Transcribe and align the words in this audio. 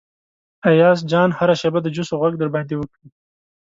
ایاز 0.69 0.99
جان 1.11 1.29
هره 1.37 1.55
شیبه 1.61 1.79
د 1.83 1.87
جوسو 1.95 2.13
غږ 2.21 2.33
در 2.37 2.49
باندې 2.55 2.73
وکړي. 2.77 3.07